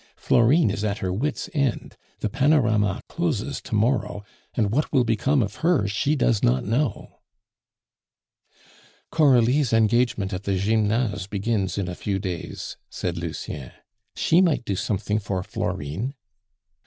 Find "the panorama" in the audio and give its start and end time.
2.21-3.03